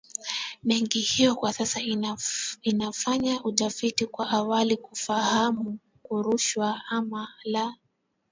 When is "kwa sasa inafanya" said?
1.35-3.43